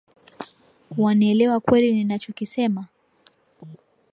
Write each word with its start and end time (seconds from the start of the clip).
Wanielewa 0.97 1.59
kweli 1.59 1.93
ninachokisema? 1.93 2.85